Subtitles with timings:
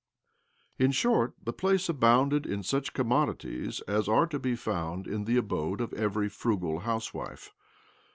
[0.79, 5.25] In short, the place abounded in such commodities as are to be fou, nd in
[5.25, 7.51] the abode of every frugal house wife.